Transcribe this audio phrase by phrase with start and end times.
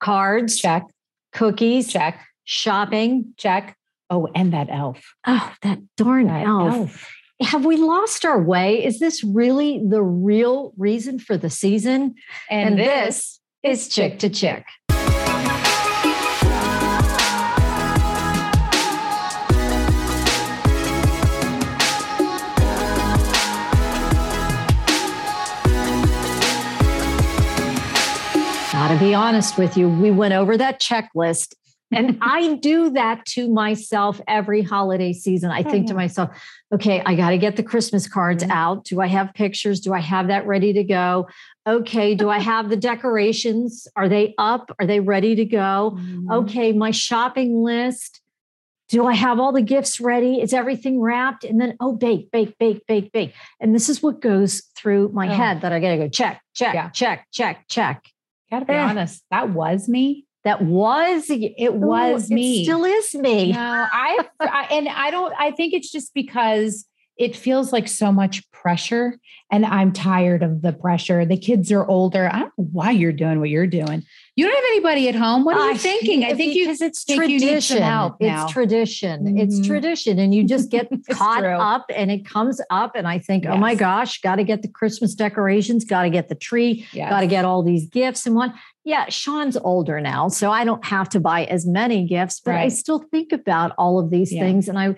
[0.00, 0.58] Cards.
[0.58, 0.84] Check.
[1.32, 1.92] Cookies.
[1.92, 2.20] Check.
[2.44, 3.34] Shopping.
[3.36, 3.76] Check.
[4.08, 5.14] Oh, and that elf.
[5.26, 6.74] Oh, that darn That elf.
[6.74, 7.10] elf.
[7.42, 8.84] Have we lost our way?
[8.84, 12.14] Is this really the real reason for the season?
[12.50, 14.64] And, this is Chick to Chick.
[29.00, 31.54] Be honest with you, we went over that checklist.
[31.90, 35.50] And I do that to myself every holiday season.
[35.50, 36.30] I think to myself,
[36.72, 38.50] okay, I got to get the Christmas cards Mhm.
[38.50, 38.84] out.
[38.84, 39.80] Do I have pictures?
[39.80, 41.26] Do I have that ready to go?
[41.66, 43.88] Okay, do I have the decorations?
[43.96, 44.70] Are they up?
[44.78, 45.96] Are they ready to go?
[45.96, 46.30] Mm-hmm.
[46.32, 48.20] Okay, my shopping list.
[48.90, 50.40] Do I have all the gifts ready?
[50.40, 51.44] Is everything wrapped?
[51.44, 53.34] And then, oh, bake, bake, bake, bake, bake.
[53.60, 55.32] And this is what goes through my Oh.
[55.32, 56.88] head that I got to go check, check, Yeah.
[56.90, 58.04] check, check, check.
[58.50, 58.78] Gotta be Eh.
[58.82, 59.24] honest.
[59.30, 60.26] That was me.
[60.44, 62.60] That was It was Ooh, me.
[62.62, 63.52] It still is me.
[63.52, 63.58] No,
[63.92, 65.34] I, I and I don't.
[65.38, 66.86] I think it's just because
[67.20, 69.18] it feels like so much pressure,
[69.52, 71.26] and I'm tired of the pressure.
[71.26, 72.30] The kids are older.
[72.32, 74.02] I don't know why you're doing what you're doing.
[74.36, 75.44] You don't have anybody at home.
[75.44, 76.24] What are you I- thinking?
[76.24, 77.82] I think you because it's you some tradition.
[78.20, 79.38] It's tradition.
[79.38, 79.66] It's Mhm.
[79.66, 81.50] tradition, and you just get caught true.
[81.50, 84.68] up, and it comes up, and I think, oh my gosh, got to get the
[84.68, 87.10] Christmas decorations, got to get the tree, Yes.
[87.10, 90.82] got to get all these gifts and what Yeah, Sean's older now, so I don't
[90.86, 94.40] have to buy as many gifts, but I still think about all of these Yeah.
[94.42, 94.94] things, and I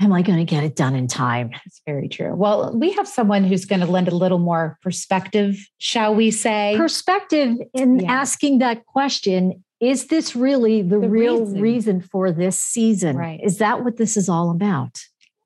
[0.00, 1.50] am I going to get it done in time?
[1.52, 2.34] That's very true.
[2.34, 6.74] Well, we have someone who's going to lend a little more perspective, shall we say?
[6.76, 8.12] Perspective in Yeah.
[8.12, 9.62] asking that question.
[9.80, 11.60] Is this really the, The real reason.
[11.60, 13.16] reason for this season?
[13.16, 13.40] Right.
[13.42, 14.98] Is that what this is all about?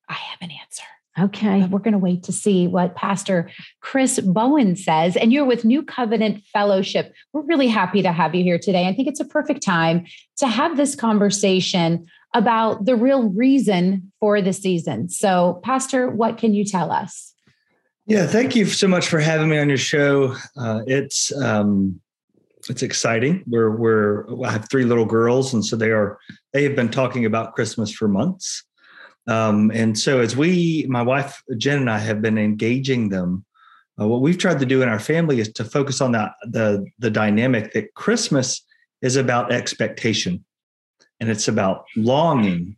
[0.08, 0.84] I have an answer.
[1.18, 1.62] Okay.
[1.62, 5.16] But we're going to wait to see what Pastor Chris Bowen says.
[5.16, 7.12] And you're with New Covenant Fellowship.
[7.32, 8.86] We're really happy to have you here today.
[8.86, 14.40] I think it's a perfect time to have this conversation about the real reason for
[14.42, 15.08] the season.
[15.08, 17.34] So, Pastor, what can you tell us?
[18.06, 20.34] Yeah, thank you so much for having me on your show.
[20.56, 22.00] Uh, it's um,
[22.68, 23.44] it's exciting.
[23.46, 26.18] We're we're I have three little girls, and so they are
[26.52, 28.64] they have been talking about Christmas for months.
[29.26, 33.44] Um, and so as we, my wife Jen and I have been engaging them.
[34.00, 36.86] Uh, what we've tried to do in our family is to focus on that the
[36.98, 38.64] the dynamic that Christmas
[39.02, 40.44] is about expectation,
[41.20, 42.76] and it's about longing.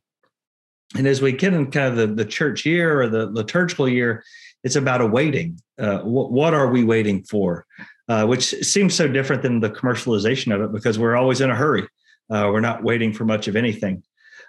[0.96, 4.24] And as we get in kind of the, the church year or the liturgical year,
[4.64, 5.60] it's about awaiting.
[5.78, 7.66] Uh, what, what are we waiting for?
[8.08, 11.54] Uh, which seems so different than the commercialization of it because we're always in a
[11.54, 11.86] hurry.
[12.28, 14.02] Uh, we're not waiting for much of anything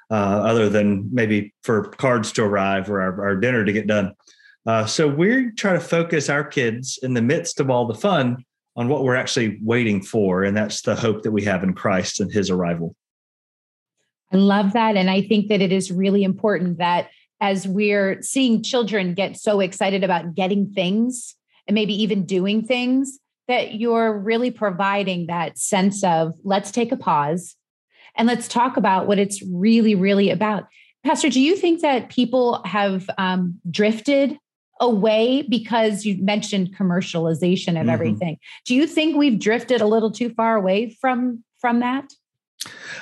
[0.09, 4.13] uh, other than maybe for cards to arrive or our, our dinner to get done.
[4.65, 8.43] Uh, so we're trying to focus our kids in the midst of all the fun
[8.75, 10.43] on what we're actually waiting for.
[10.43, 12.95] And that's the hope that we have in Christ and his arrival.
[14.31, 14.95] I love that.
[14.95, 17.09] And I think that it is really important that
[17.39, 21.35] as we're seeing children get so excited about getting things
[21.67, 26.97] and maybe even doing things, that you're really providing that sense of let's take a
[26.97, 27.55] pause
[28.15, 30.67] and let's talk about what it's really, really about.
[31.03, 34.37] Pastor, do you think that people have um, drifted
[34.79, 37.91] away because you mentioned commercialization of Mhm.
[37.91, 38.37] everything?
[38.65, 42.05] Do you think we've drifted a little too far away from from that?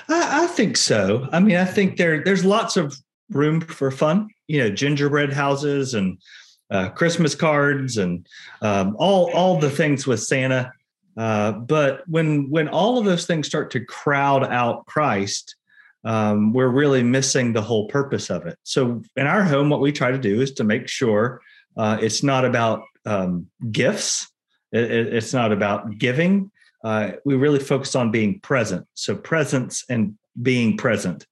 [0.07, 1.27] I, I think so.
[1.31, 2.95] I mean, I think there there's lots of
[3.29, 4.29] room for fun.
[4.47, 6.17] You know, gingerbread houses and
[6.71, 8.25] uh, Christmas cards and
[8.61, 10.71] um, all all the things with Santa.
[11.17, 15.55] Uh, but when when all of those things start to crowd out Christ,
[16.03, 18.57] um, we're really missing the whole purpose of it.
[18.63, 21.41] So in our home, what we try to do is to make sure
[21.77, 24.29] uh, it's not about um, gifts.
[24.71, 26.51] It- it- it's not about giving
[26.83, 28.85] uh, we really focus on being present.
[28.93, 31.25] So presence and being present.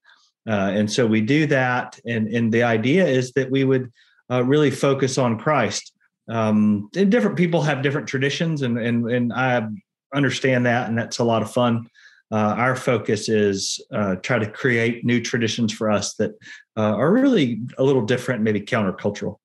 [0.48, 1.98] Uh, and so we do that.
[2.06, 3.92] And, and the idea is that we would
[4.30, 5.92] uh, really focus on Christ.
[6.28, 9.66] Um, and different people have different traditions, and, and, and I
[10.14, 11.88] understand that, and that's a lot of fun.
[12.30, 16.32] Uh, our focus is uh, try to create new traditions for us that
[16.76, 19.36] uh, are really a little different, maybe countercultural.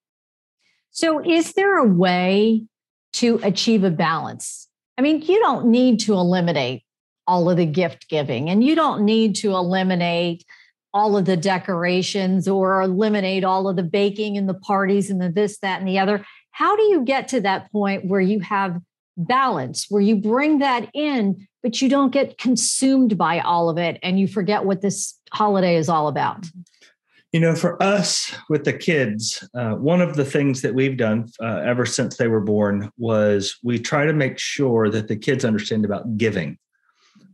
[0.92, 2.66] So, is there a way
[3.14, 4.68] to achieve a balance?
[4.98, 6.84] I mean, you don't need to eliminate
[7.26, 10.44] all of the gift giving, and you don't need to eliminate
[10.94, 15.30] all of the decorations or eliminate all of the baking and the parties and the
[15.30, 16.26] this, that, and the other.
[16.52, 18.80] How do you get to that point where you have
[19.18, 23.98] balance, where you bring that in, but you don't get consumed by all of it
[24.04, 26.42] and you forget what this holiday is all about?
[26.42, 26.60] Mm-hmm.
[27.34, 31.30] You know, for us with the kids, uh, one of the things that we've done
[31.42, 35.44] uh, ever since they were born was we try to make sure that the kids
[35.44, 36.60] understand about giving.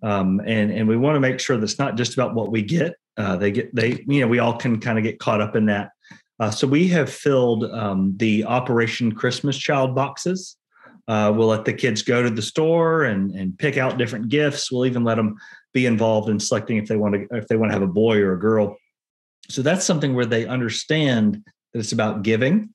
[0.02, 2.94] um, and and we want to make sure that's not just about what we get.
[3.18, 5.66] Uh, they get they you know we all can kind of get caught up in
[5.66, 5.92] that.
[6.40, 10.56] Uh, so we have filled um, the Operation Christmas Child boxes.
[11.10, 14.72] Uh, we'll let the kids go to the store and and pick out different gifts.
[14.72, 15.36] We'll even let them
[15.74, 18.20] be involved in selecting if they want to if they want to have a boy
[18.20, 18.78] or a girl.
[19.50, 21.44] So that's something where they understand
[21.74, 22.74] that it's about giving.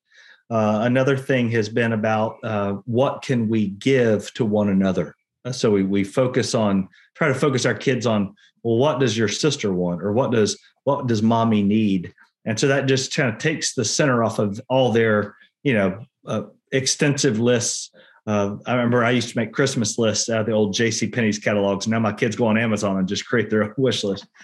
[0.50, 5.15] Uh, another thing has been about uh, what can we give to one another.
[5.44, 9.17] Uh, so we we focus on try to focus our kids on well, what does
[9.17, 12.12] your sister want, or what does what does mommy need,
[12.44, 16.05] and so that just kind of takes the center off of all their you know
[16.26, 16.43] uh,
[16.73, 17.91] extensive lists
[18.26, 21.09] uh, I remember I used to make Christmas lists out of the old J.C.
[21.09, 21.87] Penney's catalogs.
[21.87, 24.26] Now my kids go on Amazon and just create their own wish list.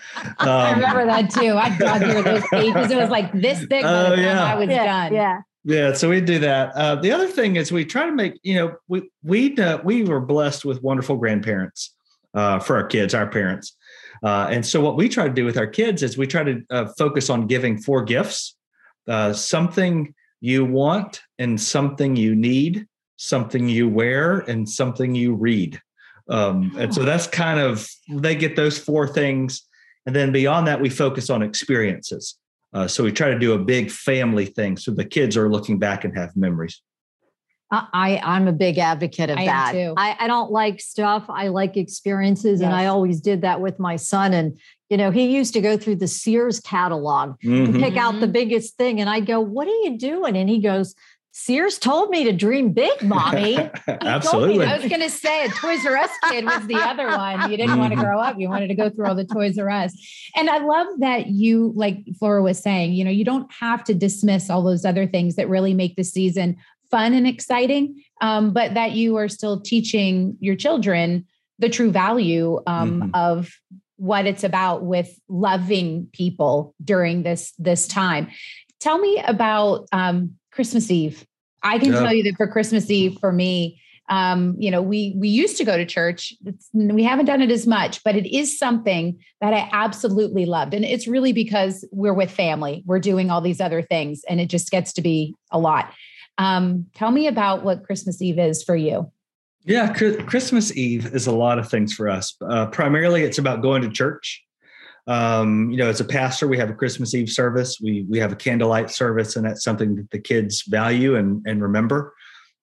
[0.41, 1.57] Um, I remember that too.
[1.57, 2.91] I'd draw through those pages.
[2.91, 3.85] It was like this big.
[3.85, 5.15] Oh yeah, I was yeah, done.
[5.15, 5.41] Yeah.
[5.65, 6.75] Yeah, so we do that.
[6.75, 10.05] Uh, the other thing is we try to make you know we we uh, we
[10.05, 11.95] were blessed with wonderful grandparents
[12.35, 13.77] uh, for our kids, our parents,
[14.25, 16.63] uh, and so what we try to do with our kids is we try to
[16.71, 18.57] uh, focus on giving four gifts:
[19.07, 22.87] uh, something you want and something you need,
[23.21, 25.79] something you wear and something you read.
[26.31, 29.67] Um, and so that's kind of they get those four things,
[30.07, 32.39] and then beyond that, we focus on experiences.
[32.73, 35.79] Uh, so we try to do a big family thing, so the kids are looking
[35.79, 36.81] back and have memories.
[37.73, 39.73] I I'm a big advocate of I that.
[39.73, 39.95] too.
[39.97, 41.25] I, I don't like stuff.
[41.29, 44.33] I like experiences, and I always did that with my son.
[44.33, 44.59] And
[44.89, 47.81] you know, he used to go through the Sears catalog and Mhm.
[47.81, 48.33] pick out the Mhm.
[48.33, 50.95] biggest thing, and I go, "What are you doing?" And he goes,
[51.33, 53.57] "Sears told me to dream big, mommy."
[53.89, 54.67] Absolutely.
[54.67, 57.51] I was going to say a Toys R Us kid was the other one.
[57.51, 58.03] You didn't want to Mhm.
[58.03, 58.37] grow up.
[58.39, 59.93] You wanted to go through all the Toys R Us.
[60.37, 63.95] And I love that you, like Flora was saying, you know, you don't have to
[63.95, 66.57] dismiss all those other things that really make the season
[66.91, 71.25] fun and exciting, um, but that you are still teaching your children
[71.61, 73.11] the true value um, Mhm.
[73.15, 73.51] of
[73.97, 78.29] what it's about with loving people during this this time.
[78.81, 81.27] Tell me about um, Christmas Eve.
[81.63, 82.01] I can Yeah.
[82.01, 85.65] tell you that for Christmas Eve, for me, um, you know, we we used to
[85.65, 86.35] go to church.
[86.45, 90.75] It's, we haven't done it as much, but it is something that I absolutely loved,
[90.75, 92.83] and it's really because we're with family.
[92.87, 95.93] We're doing all these other things, and it just gets to be a lot.
[96.39, 99.13] Um, tell me about what Christmas Eve is for you.
[99.65, 102.35] Yeah, Christmas Eve is a lot of things for us.
[102.41, 104.43] Uh, primarily, it's about going to church.
[105.11, 107.81] Um, you know, as a pastor, we have a Christmas Eve service.
[107.83, 111.61] We we have a candlelight service, and that's something that the kids value and and
[111.61, 112.15] remember.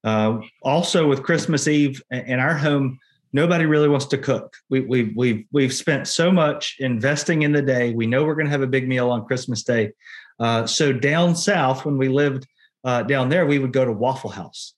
[0.04, 3.00] Uh, also, with Christmas Eve in our home,
[3.34, 4.56] nobody really wants to cook.
[4.70, 7.94] We we we've we've spent so much investing in the day.
[7.94, 9.92] We know we're going to have a big meal on Christmas Day.
[10.40, 12.48] Uh, so down south, when we lived
[12.86, 14.74] uh, down there, we would go to Waffle House.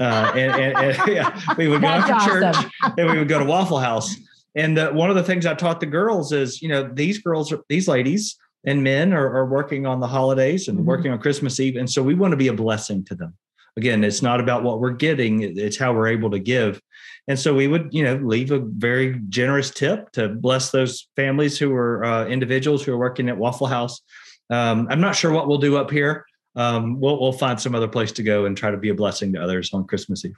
[0.00, 2.56] Uh, and, and, and yeah, we would go That's to church
[2.96, 4.16] and we would go to Waffle House.
[4.54, 7.52] And uh, one of the things I taught the girls is, you know, these girls,
[7.52, 10.84] are, these ladies and men are, are working on the holidays and Mhm.
[10.84, 11.76] working on Christmas Eve.
[11.76, 13.34] And so we want to be a blessing to them.
[13.78, 16.80] Again, it's not about what we're getting, it's how we're able to give.
[17.26, 21.58] And so we would, you know, leave a very generous tip to bless those families
[21.58, 24.02] who are uh, individuals who are working at Waffle House.
[24.50, 26.26] Um, I'm not sure what we'll do up here.
[26.56, 29.32] Um, we'll, we'll find some other place to go and try to be a blessing
[29.32, 30.36] to others on Christmas Eve.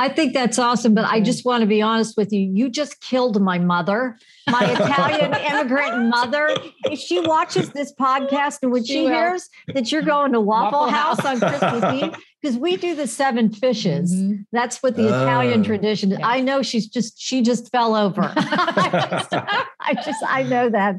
[0.00, 1.24] I think that's awesome, but I Mhm.
[1.24, 2.40] just want to be honest with you.
[2.40, 4.16] You just killed my mother,
[4.48, 6.50] my Italian immigrant mother.
[6.84, 10.78] If she watches this podcast and when She she, hears that you're going to Waffle,
[10.80, 11.42] Waffle House, House.
[11.42, 14.14] on Christmas Eve, because we do the seven fishes.
[14.14, 14.44] Mhm.
[14.52, 15.64] That's what the Italian Oh.
[15.64, 16.10] tradition.
[16.10, 16.20] Yes.
[16.22, 18.32] I know she's just she just fell over.
[18.36, 19.32] I, just,
[19.80, 20.96] I just I know that.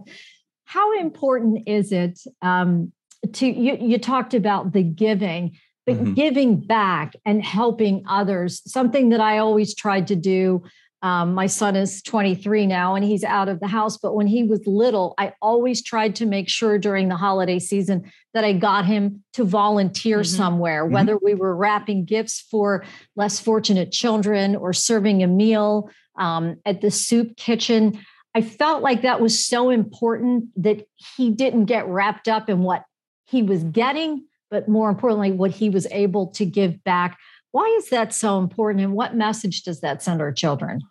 [0.65, 2.91] How important is it um,
[3.33, 3.77] to you?
[3.79, 5.57] You talked about the giving,
[5.89, 6.15] but Mhm.
[6.15, 8.61] giving back and helping others.
[8.71, 10.63] Something that I always tried to do.
[11.01, 13.97] Um, my son is 23 now and he's out of the house.
[13.97, 18.11] But when he was little, I always tried to make sure during the holiday season
[18.33, 20.25] that I got him to volunteer Mhm.
[20.25, 20.91] somewhere, Mhm.
[20.91, 22.83] whether we were wrapping gifts for
[23.15, 27.97] less fortunate children or serving a meal um, at the soup kitchen.
[28.35, 32.83] I felt like that was so important that he didn't get wrapped up in what
[33.25, 37.17] he was getting, but more importantly, what he was able to give back.
[37.51, 38.83] Why is that so important?
[38.83, 40.81] And what message does that send our children?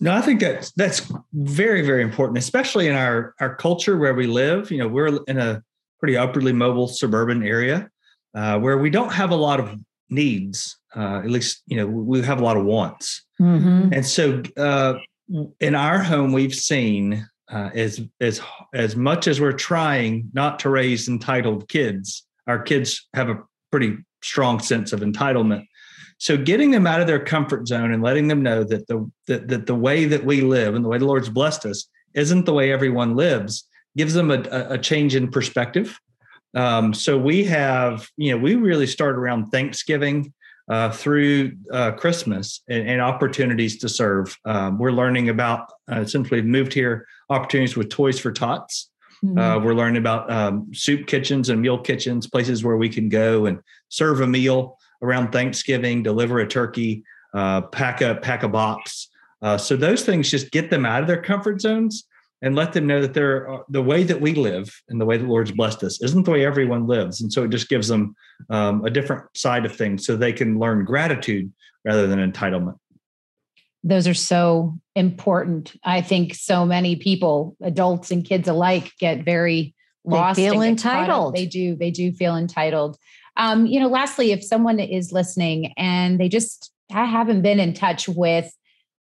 [0.00, 4.26] No, I think that's that's very very important, especially in our our culture where we
[4.26, 4.70] live.
[4.70, 5.62] You know, we're in a
[5.98, 7.90] pretty upwardly mobile suburban area
[8.34, 10.78] uh, where we don't have a lot of needs.
[10.96, 13.92] Uh, at least, you know, we have a lot of wants, Mm-hmm.
[13.94, 14.94] and so uh,
[15.60, 18.40] in our home, we've seen uh, as as
[18.74, 23.98] as much as we're trying not to raise entitled kids, our kids have a pretty
[24.22, 25.66] strong sense of entitlement.
[26.18, 29.48] So getting them out of their comfort zone and letting them know that the that,
[29.48, 32.52] that the way that we live and the way the Lord's blessed us isn't the
[32.52, 33.66] way everyone lives
[33.96, 35.98] gives them a, a change in perspective.
[36.54, 40.32] Um, so we have, you know, we really start around Thanksgiving
[40.68, 44.36] uh, through uh, Christmas and, and, opportunities to serve.
[44.44, 48.89] Um, we're learning about uh, since we've moved here opportunities with Toys for Tots.
[49.24, 49.38] Mm-hmm.
[49.38, 53.46] Uh, we're learning about um, soup kitchens and meal kitchens, places where we can go
[53.46, 57.02] and serve a meal around Thanksgiving, deliver a turkey,
[57.34, 59.08] uh, pack a pack a box.
[59.42, 62.06] Uh, so those things just get them out of their comfort zones
[62.42, 65.18] and let them know that they're uh, the way that we live and the way
[65.18, 67.20] the Lord's blessed us isn't the way everyone lives.
[67.20, 68.14] And so it just gives them
[68.48, 71.52] um, a different side of things so they can learn gratitude
[71.84, 72.78] rather than entitlement.
[73.82, 75.74] Those are so important.
[75.84, 80.36] I think so many people, adults and kids alike, get very lost.
[80.36, 81.34] They feel entitled.
[81.34, 81.76] They do.
[81.76, 82.98] They do feel entitled.
[83.36, 87.72] Um, you know, lastly, if someone is listening and they just I haven't been in
[87.74, 88.52] touch with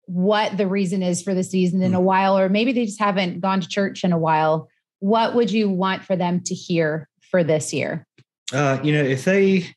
[0.05, 2.03] what the reason is for the season in a mm.
[2.03, 4.69] while, or maybe they just haven't gone to church in a while,
[5.00, 8.07] what would you want for them to hear for this year?
[8.53, 9.67] Uh, you know, if they,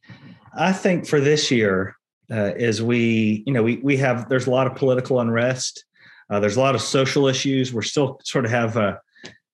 [0.57, 1.97] I think for this year,
[2.31, 5.85] uh, is we, you know, we we have there's a lot of political unrest,
[6.31, 7.73] uh, there's a lot of social issues.
[7.73, 8.97] We're still sort of have uh,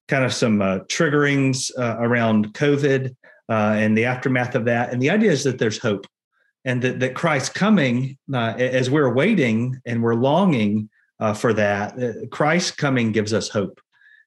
[0.08, 3.16] kind of some uh, triggerings uh, around COVID
[3.48, 4.92] uh, and the aftermath of that.
[4.92, 6.06] And the idea is that there's hope
[6.64, 10.90] and that, that Christ's coming, as we're waiting and we're longing
[11.36, 11.96] for that,
[12.30, 13.80] Christ coming gives us hope.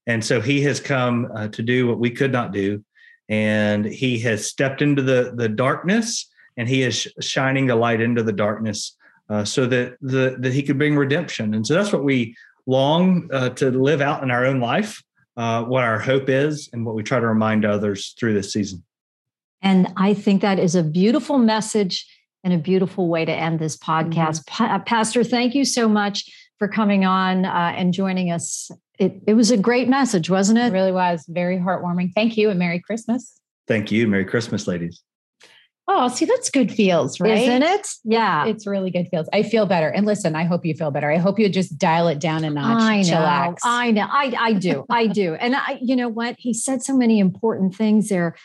[0.07, 2.83] And so he has come to do what we could not do.
[3.27, 6.27] And he has stepped into the, the darkness
[6.59, 8.95] and he is shining the light into the darkness
[9.29, 11.53] uh, so that, the, that he could bring redemption.
[11.55, 12.35] And so that's what we
[12.67, 15.01] long uh, to live out in our own life,
[15.35, 18.83] what our hope is, and what we try to remind others through this season.
[19.61, 22.05] And I think that is a beautiful message
[22.43, 24.43] and a beautiful way to end this podcast.
[24.43, 24.65] Mm-hmm.
[24.65, 28.71] Pa- uh, Pastor, thank you so much for coming on uh, and joining us.
[28.97, 30.67] It, it was a great message, wasn't it?
[30.67, 32.11] It really was very heartwarming.
[32.13, 33.39] Thank you and Merry Christmas.
[33.67, 34.07] Thank you.
[34.07, 35.01] Merry Christmas, ladies.
[35.91, 37.39] Oh, see, that's good feels, right?
[37.39, 37.87] Isn't it?
[38.03, 38.45] Yeah.
[38.45, 39.27] It's, it's, really good feels.
[39.33, 39.87] I feel better.
[39.89, 41.09] And listen, I hope you feel better.
[41.09, 42.79] I hope you just dial it down a notch.
[42.79, 43.09] I know.
[43.09, 43.57] Chillax.
[43.63, 44.05] I know.
[44.07, 44.85] I, I do.
[44.87, 45.33] I do.
[45.33, 46.35] And I, you know what?
[46.37, 48.35] He said so many important things there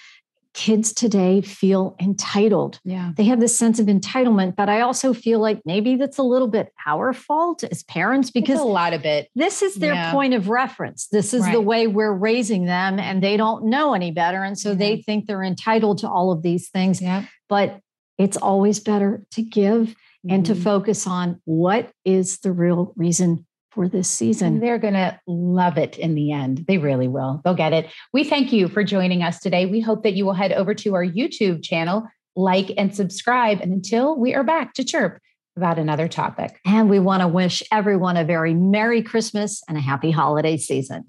[0.55, 2.81] kids today feel entitled.
[2.85, 3.11] Yeah.
[3.17, 6.49] They have this sense of entitlement, but I also feel like maybe that's a little
[6.49, 9.29] bit our fault as parents because it's a lot of it.
[9.35, 10.13] This is their yeah.
[10.13, 11.09] point of reference.
[11.09, 11.53] This is right.
[11.53, 14.79] the way we're raising them and they don't know any better and so mm-hmm.
[14.79, 17.03] they think they're entitled to all of these things.
[17.03, 17.27] Yeah.
[17.49, 17.81] But
[18.17, 20.31] it's always better to give mm-hmm.
[20.31, 20.63] and to mm-hmm.
[20.63, 24.55] focus on what is the real reason for this season.
[24.55, 26.65] And they're going to love it in the end.
[26.69, 27.41] They really will.
[27.45, 27.91] They'll get it.
[28.13, 29.67] We thank you for joining us today.
[29.67, 33.61] We hope that you will head over to our YouTube channel, like and subscribe.
[33.61, 35.21] And until we are back to chirp
[35.57, 36.59] about another topic.
[36.65, 41.05] And we want to wish everyone a very Merry Christmas and a happy holiday season.